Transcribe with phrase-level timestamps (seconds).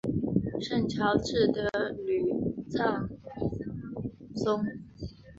[0.59, 1.69] 圣乔治德
[2.07, 2.33] 吕
[2.71, 3.07] 藏
[4.33, 4.65] 松。